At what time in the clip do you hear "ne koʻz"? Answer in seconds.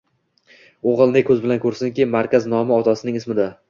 1.17-1.45